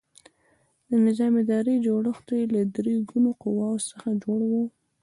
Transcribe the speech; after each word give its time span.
د 0.89 0.91
نظام 1.05 1.33
اداري 1.43 1.75
جوړښت 1.85 2.27
یې 2.37 2.43
له 2.53 2.61
درې 2.75 2.95
ګونو 3.09 3.29
قواوو 3.41 3.85
څخه 3.89 4.09
جوړ 4.23 4.39
و. 4.51 4.53